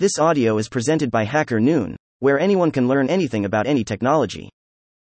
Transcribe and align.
This 0.00 0.18
audio 0.18 0.56
is 0.56 0.70
presented 0.70 1.10
by 1.10 1.24
Hacker 1.24 1.60
Noon, 1.60 1.94
where 2.20 2.40
anyone 2.40 2.70
can 2.70 2.88
learn 2.88 3.10
anything 3.10 3.44
about 3.44 3.66
any 3.66 3.84
technology. 3.84 4.48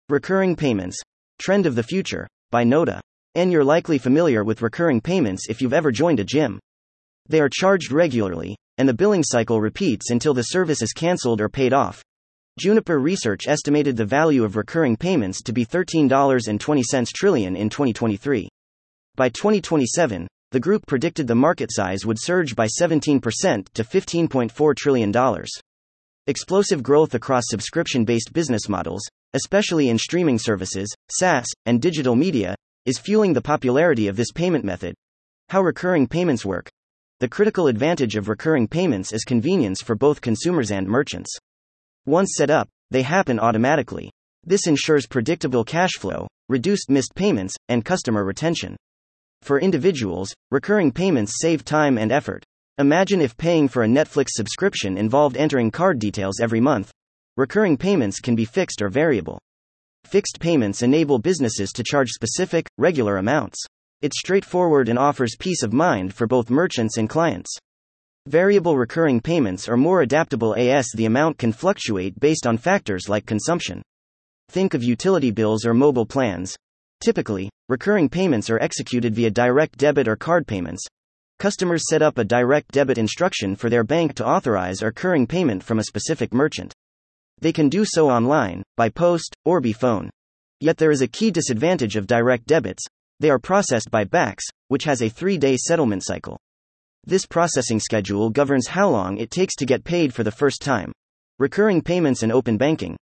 Recurring 0.08 0.56
payments 0.56 1.02
Trend 1.40 1.66
of 1.66 1.74
the 1.74 1.82
Future 1.82 2.28
by 2.52 2.64
Noda. 2.64 3.00
And 3.34 3.52
you're 3.52 3.64
likely 3.64 3.98
familiar 3.98 4.44
with 4.44 4.62
recurring 4.62 5.02
payments 5.02 5.50
if 5.50 5.64
you've 5.64 5.74
ever 5.74 5.92
joined 5.92 6.20
a 6.20 6.24
gym. 6.24 6.60
They 7.28 7.42
are 7.42 7.50
charged 7.52 7.92
regularly, 7.92 8.56
and 8.78 8.88
the 8.88 8.94
billing 8.94 9.24
cycle 9.24 9.60
repeats 9.60 10.12
until 10.12 10.36
the 10.36 10.44
service 10.44 10.84
is 10.84 10.94
cancelled 10.94 11.42
or 11.42 11.50
paid 11.50 11.74
off. 11.74 12.04
Juniper 12.60 13.00
Research 13.00 13.48
estimated 13.48 13.98
the 13.98 14.06
value 14.06 14.44
of 14.44 14.58
recurring 14.58 14.96
payments 14.96 15.42
to 15.42 15.54
be 15.54 15.66
$13.20 15.66 17.14
trillion 17.16 17.56
in 17.56 17.68
2023. 17.68 18.48
By 19.16 19.30
2027, 19.30 20.28
the 20.54 20.60
group 20.60 20.86
predicted 20.86 21.26
the 21.26 21.34
market 21.34 21.70
size 21.72 22.06
would 22.06 22.22
surge 22.22 22.56
by 22.56 22.68
17% 22.68 23.20
to 23.74 23.84
$15.4 23.84 24.76
trillion. 24.76 25.12
Explosive 26.28 26.84
growth 26.84 27.16
across 27.16 27.46
subscription 27.48 28.06
based 28.06 28.32
business 28.34 28.70
models, 28.70 29.02
especially 29.34 29.90
in 29.90 29.98
streaming 29.98 30.38
services, 30.38 30.94
SaaS, 31.10 31.48
and 31.66 31.82
digital 31.82 32.16
media, 32.16 32.54
is 32.86 33.00
fueling 33.00 33.34
the 33.34 33.42
popularity 33.42 34.08
of 34.08 34.16
this 34.16 34.32
payment 34.32 34.64
method. 34.64 34.94
How 35.50 35.64
recurring 35.64 36.06
payments 36.06 36.46
work. 36.46 36.70
The 37.20 37.28
critical 37.28 37.66
advantage 37.66 38.16
of 38.16 38.30
recurring 38.30 38.68
payments 38.68 39.12
is 39.12 39.24
convenience 39.24 39.82
for 39.82 39.96
both 39.96 40.22
consumers 40.22 40.70
and 40.70 40.88
merchants. 40.88 41.36
Once 42.06 42.36
set 42.38 42.52
up, 42.52 42.70
they 42.92 43.02
happen 43.02 43.40
automatically. 43.40 44.12
This 44.46 44.68
ensures 44.68 45.08
predictable 45.08 45.64
cash 45.64 45.94
flow, 45.98 46.28
reduced 46.48 46.92
missed 46.92 47.16
payments, 47.16 47.56
and 47.70 47.84
customer 47.84 48.24
retention. 48.24 48.78
For 49.44 49.60
individuals, 49.60 50.34
recurring 50.52 50.94
payments 50.94 51.34
save 51.42 51.66
time 51.66 51.98
and 51.98 52.14
effort. 52.14 52.46
Imagine 52.78 53.20
if 53.20 53.36
paying 53.36 53.68
for 53.68 53.84
a 53.84 53.88
Netflix 53.88 54.28
subscription 54.30 54.98
involved 54.98 55.36
entering 55.36 55.70
card 55.70 56.00
details 56.00 56.40
every 56.40 56.62
month. 56.62 56.94
Recurring 57.36 57.76
payments 57.76 58.22
can 58.22 58.36
be 58.36 58.46
fixed 58.46 58.82
or 58.82 58.88
variable. 58.88 59.38
Fixed 60.06 60.40
payments 60.40 60.82
enable 60.82 61.20
businesses 61.20 61.74
to 61.74 61.84
charge 61.84 62.08
specific, 62.12 62.70
regular 62.78 63.18
amounts. 63.18 63.62
It's 64.02 64.18
straightforward 64.18 64.88
and 64.88 64.98
offers 64.98 65.36
peace 65.38 65.62
of 65.62 65.74
mind 65.74 66.14
for 66.14 66.26
both 66.26 66.50
merchants 66.50 66.98
and 66.98 67.10
clients. 67.10 67.54
Variable 68.28 68.78
recurring 68.78 69.20
payments 69.20 69.68
are 69.68 69.76
more 69.76 70.04
adaptable 70.04 70.56
as 70.56 70.88
the 70.96 71.06
amount 71.06 71.38
can 71.38 71.52
fluctuate 71.52 72.18
based 72.18 72.48
on 72.48 72.58
factors 72.58 73.10
like 73.10 73.26
consumption. 73.26 73.82
Think 74.48 74.74
of 74.74 74.84
utility 74.84 75.32
bills 75.32 75.66
or 75.66 75.74
mobile 75.74 76.06
plans. 76.06 76.56
Typically, 77.04 77.50
recurring 77.68 78.08
payments 78.08 78.50
are 78.50 78.62
executed 78.62 79.14
via 79.14 79.30
direct 79.30 79.78
debit 79.78 80.08
or 80.08 80.16
card 80.16 80.48
payments. 80.48 80.86
Customers 81.38 81.84
set 81.90 82.02
up 82.02 82.18
a 82.18 82.24
direct 82.24 82.72
debit 82.72 82.98
instruction 82.98 83.58
for 83.58 83.70
their 83.70 83.84
bank 83.84 84.16
to 84.16 84.26
authorize 84.26 84.82
a 84.82 84.86
recurring 84.86 85.28
payment 85.28 85.62
from 85.62 85.80
a 85.80 85.84
specific 85.84 86.34
merchant. 86.34 86.74
They 87.42 87.52
can 87.52 87.68
do 87.68 87.84
so 87.84 88.10
online, 88.10 88.64
by 88.78 88.88
post, 88.88 89.36
or 89.44 89.60
by 89.60 89.74
phone. 89.74 90.10
Yet 90.62 90.78
there 90.78 90.92
is 90.92 91.02
a 91.02 91.08
key 91.10 91.30
disadvantage 91.30 91.98
of 91.98 92.08
direct 92.08 92.48
debits 92.48 92.86
they 93.20 93.30
are 93.30 93.40
processed 93.40 93.92
by 93.92 94.06
BACS, 94.06 94.44
which 94.70 94.86
has 94.86 95.02
a 95.02 95.10
three 95.10 95.38
day 95.38 95.58
settlement 95.58 96.06
cycle. 96.06 96.40
This 97.04 97.26
processing 97.26 97.82
schedule 97.82 98.30
governs 98.30 98.68
how 98.68 98.90
long 98.90 99.18
it 99.18 99.30
takes 99.30 99.56
to 99.56 99.66
get 99.66 99.84
paid 99.84 100.14
for 100.14 100.24
the 100.24 100.32
first 100.32 100.62
time. 100.62 100.94
Recurring 101.38 101.82
payments 101.82 102.24
and 102.24 102.32
open 102.32 102.58
banking. 102.58 102.96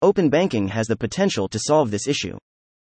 Open 0.00 0.30
banking 0.30 0.68
has 0.68 0.86
the 0.86 0.96
potential 0.96 1.48
to 1.48 1.58
solve 1.58 1.90
this 1.90 2.08
issue. 2.08 2.38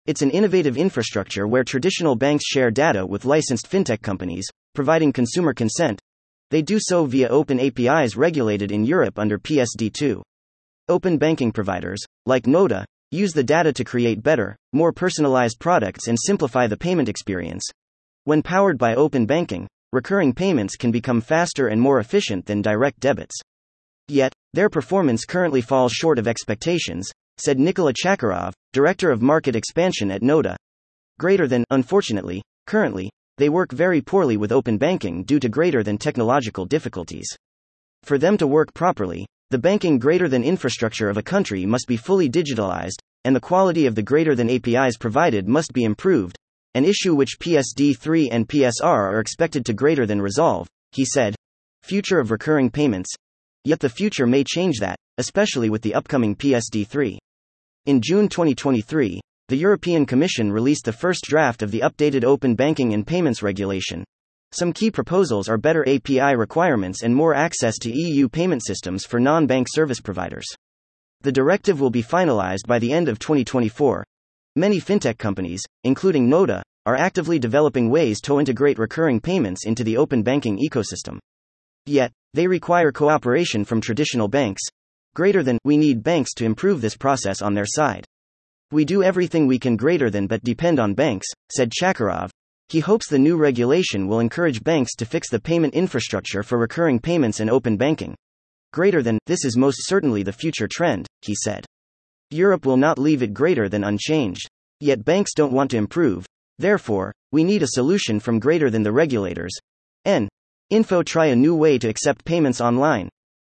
It's 0.06 0.20
an 0.20 0.30
innovative 0.30 0.76
infrastructure 0.76 1.46
where 1.46 1.64
traditional 1.64 2.14
banks 2.14 2.44
share 2.44 2.70
data 2.70 3.06
with 3.06 3.24
licensed 3.24 3.70
fintech 3.70 4.02
companies, 4.02 4.46
providing 4.74 5.14
consumer 5.14 5.54
consent. 5.54 5.98
They 6.50 6.60
do 6.60 6.78
so 6.78 7.06
via 7.06 7.28
open 7.28 7.58
APIs 7.58 8.14
regulated 8.14 8.70
in 8.70 8.84
Europe 8.84 9.18
under 9.18 9.38
PSD2. 9.38 10.20
Open 10.90 11.16
banking 11.16 11.50
providers, 11.50 12.00
like 12.26 12.42
Noda, 12.44 12.84
use 13.12 13.32
the 13.32 13.42
data 13.42 13.72
to 13.72 13.82
create 13.82 14.22
better, 14.22 14.54
more 14.74 14.92
personalized 14.92 15.58
products 15.58 16.06
and 16.06 16.18
simplify 16.20 16.66
the 16.66 16.76
payment 16.76 17.08
experience. 17.08 17.64
When 18.24 18.42
powered 18.42 18.76
by 18.76 18.96
open 18.96 19.24
banking, 19.24 19.66
recurring 19.94 20.34
payments 20.34 20.76
can 20.76 20.90
become 20.90 21.22
faster 21.22 21.68
and 21.68 21.80
more 21.80 22.00
efficient 22.00 22.44
than 22.44 22.60
direct 22.60 23.00
debits. 23.00 23.40
Yet, 24.08 24.34
their 24.52 24.68
performance 24.68 25.24
currently 25.24 25.62
falls 25.62 25.92
short 25.92 26.18
of 26.18 26.28
expectations, 26.28 27.10
said 27.38 27.58
Nikola 27.58 27.92
Chakarov, 27.92 28.52
director 28.72 29.10
of 29.10 29.22
market 29.22 29.56
expansion 29.56 30.10
at 30.10 30.22
Noda. 30.22 30.56
Greater 31.18 31.46
than, 31.46 31.64
unfortunately, 31.70 32.42
currently, 32.66 33.10
they 33.38 33.48
work 33.48 33.72
very 33.72 34.00
poorly 34.00 34.36
with 34.36 34.52
open 34.52 34.78
banking 34.78 35.24
due 35.24 35.40
to 35.40 35.48
greater 35.48 35.82
than 35.82 35.98
technological 35.98 36.64
difficulties. 36.64 37.26
For 38.02 38.18
them 38.18 38.36
to 38.38 38.46
work 38.46 38.72
properly, 38.74 39.26
the 39.50 39.58
banking 39.58 39.98
greater 39.98 40.28
than 40.28 40.44
infrastructure 40.44 41.08
of 41.08 41.16
a 41.16 41.22
country 41.22 41.66
must 41.66 41.86
be 41.86 41.96
fully 41.96 42.28
digitalized, 42.28 42.98
and 43.24 43.34
the 43.34 43.40
quality 43.40 43.86
of 43.86 43.94
the 43.94 44.02
greater 44.02 44.34
than 44.34 44.50
APIs 44.50 44.96
provided 44.96 45.48
must 45.48 45.72
be 45.72 45.84
improved, 45.84 46.36
an 46.74 46.84
issue 46.84 47.14
which 47.14 47.38
PSD 47.38 47.96
3 47.96 48.30
and 48.30 48.48
PSR 48.48 48.72
are 48.82 49.20
expected 49.20 49.64
to 49.66 49.72
greater 49.72 50.06
than 50.06 50.20
resolve, 50.20 50.68
he 50.92 51.04
said. 51.04 51.34
Future 51.82 52.18
of 52.18 52.30
recurring 52.30 52.70
payments. 52.70 53.14
Yet 53.64 53.80
the 53.80 53.88
future 53.88 54.26
may 54.26 54.44
change 54.44 54.80
that, 54.80 54.96
especially 55.18 55.70
with 55.70 55.82
the 55.82 55.94
upcoming 55.94 56.34
PSD 56.36 56.86
3. 56.86 57.18
In 57.86 58.00
June 58.00 58.28
2023, 58.28 59.20
the 59.48 59.56
European 59.56 60.06
Commission 60.06 60.50
released 60.50 60.84
the 60.84 60.92
first 60.92 61.24
draft 61.24 61.62
of 61.62 61.70
the 61.70 61.80
updated 61.80 62.24
Open 62.24 62.54
Banking 62.54 62.94
and 62.94 63.06
Payments 63.06 63.42
Regulation. 63.42 64.04
Some 64.52 64.72
key 64.72 64.90
proposals 64.90 65.48
are 65.48 65.58
better 65.58 65.86
API 65.88 66.36
requirements 66.36 67.02
and 67.02 67.14
more 67.14 67.34
access 67.34 67.76
to 67.78 67.92
EU 67.92 68.28
payment 68.28 68.64
systems 68.64 69.04
for 69.04 69.20
non 69.20 69.46
bank 69.46 69.66
service 69.70 70.00
providers. 70.00 70.46
The 71.22 71.32
directive 71.32 71.80
will 71.80 71.90
be 71.90 72.02
finalized 72.02 72.66
by 72.66 72.78
the 72.78 72.92
end 72.92 73.08
of 73.08 73.18
2024. 73.18 74.04
Many 74.56 74.80
fintech 74.80 75.18
companies, 75.18 75.62
including 75.82 76.28
Noda, 76.28 76.62
are 76.86 76.96
actively 76.96 77.38
developing 77.38 77.90
ways 77.90 78.20
to 78.20 78.38
integrate 78.38 78.78
recurring 78.78 79.20
payments 79.20 79.66
into 79.66 79.84
the 79.84 79.96
open 79.96 80.22
banking 80.22 80.58
ecosystem. 80.58 81.18
Yet, 81.86 82.12
they 82.34 82.46
require 82.46 82.92
cooperation 82.92 83.64
from 83.64 83.80
traditional 83.80 84.28
banks, 84.28 84.62
Greater 85.14 85.44
than, 85.44 85.58
we 85.64 85.76
need 85.76 86.02
banks 86.02 86.34
to 86.34 86.44
improve 86.44 86.80
this 86.80 86.96
process 86.96 87.40
on 87.40 87.54
their 87.54 87.66
side. 87.66 88.04
We 88.72 88.84
do 88.84 89.04
everything 89.04 89.46
we 89.46 89.60
can 89.60 89.76
greater 89.76 90.10
than 90.10 90.26
but 90.26 90.42
depend 90.42 90.80
on 90.80 90.94
banks, 90.94 91.28
said 91.54 91.70
Chakarov. 91.70 92.30
He 92.68 92.80
hopes 92.80 93.08
the 93.08 93.18
new 93.18 93.36
regulation 93.36 94.08
will 94.08 94.18
encourage 94.18 94.64
banks 94.64 94.96
to 94.96 95.06
fix 95.06 95.30
the 95.30 95.38
payment 95.38 95.74
infrastructure 95.74 96.42
for 96.42 96.58
recurring 96.58 96.98
payments 96.98 97.38
and 97.38 97.48
open 97.48 97.76
banking. 97.76 98.16
Greater 98.72 99.02
than, 99.02 99.18
this 99.26 99.44
is 99.44 99.56
most 99.56 99.86
certainly 99.86 100.24
the 100.24 100.32
future 100.32 100.66
trend, 100.68 101.06
he 101.22 101.36
said. 101.36 101.64
Europe 102.30 102.66
will 102.66 102.76
not 102.76 102.98
leave 102.98 103.22
it 103.22 103.32
greater 103.32 103.68
than 103.68 103.84
unchanged. 103.84 104.48
Yet 104.80 105.04
banks 105.04 105.34
don't 105.34 105.52
want 105.52 105.70
to 105.70 105.76
improve. 105.76 106.26
Therefore, 106.58 107.12
we 107.30 107.44
need 107.44 107.62
a 107.62 107.68
solution 107.68 108.18
from 108.18 108.40
greater 108.40 108.70
than 108.70 108.82
the 108.82 108.90
regulators. 108.90 109.56
N. 110.04 110.28
Info 110.70 111.04
try 111.04 111.26
a 111.26 111.36
new 111.36 111.54
way 111.54 111.78
to 111.78 111.88
accept 111.88 112.24
payments 112.24 112.60
online. 112.60 113.08